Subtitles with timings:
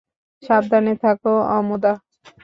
[0.43, 1.93] সাবধানে থেকো, অমুধা।